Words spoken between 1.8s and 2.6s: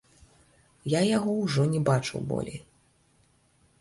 бачыў болей.